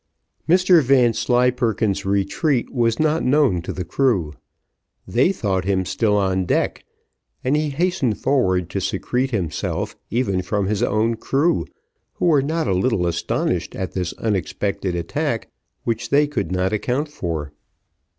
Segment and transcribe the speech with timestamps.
[0.49, 4.33] Mr Vanslyperken's retreat was not known to the crew,
[5.07, 6.83] they thought him still on deck,
[7.43, 11.67] and he hastened forward to secrete himself, even from his own crew,
[12.13, 15.51] who were not a little astonished at this unexpected attack
[15.83, 17.53] which they could not account for.